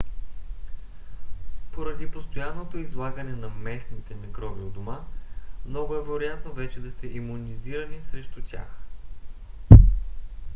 [1.71, 4.99] поради постоянното излагане на местните микроби у дома
[5.65, 8.67] много е вероятно вече да сте имунизирани срещу тях